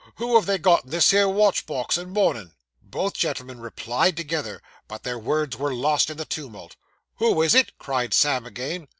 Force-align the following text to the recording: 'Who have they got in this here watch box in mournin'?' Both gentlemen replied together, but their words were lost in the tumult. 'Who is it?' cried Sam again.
'Who 0.15 0.33
have 0.33 0.47
they 0.47 0.57
got 0.57 0.85
in 0.85 0.89
this 0.89 1.11
here 1.11 1.29
watch 1.29 1.67
box 1.67 1.95
in 1.95 2.09
mournin'?' 2.11 2.53
Both 2.81 3.13
gentlemen 3.13 3.59
replied 3.59 4.17
together, 4.17 4.63
but 4.87 5.03
their 5.03 5.19
words 5.19 5.57
were 5.57 5.75
lost 5.75 6.09
in 6.09 6.17
the 6.17 6.25
tumult. 6.25 6.75
'Who 7.17 7.43
is 7.43 7.53
it?' 7.53 7.77
cried 7.77 8.15
Sam 8.15 8.47
again. 8.47 8.87